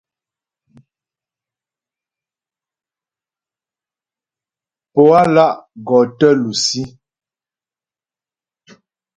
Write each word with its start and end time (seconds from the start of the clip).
Pǒ 4.93 5.01
á 5.19 5.21
lá' 5.35 5.55
gɔ 5.87 5.97
tə 6.17 6.27
lusí. 6.41 6.81